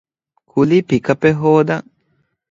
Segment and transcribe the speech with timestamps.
[0.51, 1.87] ކުލީ ޕިކަޕެއް ހޯދަން